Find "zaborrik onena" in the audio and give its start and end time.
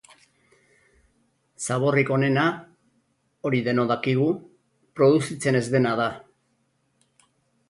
1.67-2.45